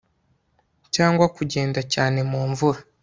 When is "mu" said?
2.29-2.39